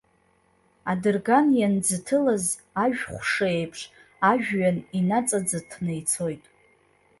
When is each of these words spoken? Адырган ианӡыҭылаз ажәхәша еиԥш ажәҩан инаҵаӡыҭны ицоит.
Адырган 0.91 1.47
ианӡыҭылаз 1.59 2.45
ажәхәша 2.83 3.47
еиԥш 3.59 3.81
ажәҩан 4.31 4.77
инаҵаӡыҭны 4.97 5.93
ицоит. 5.99 6.43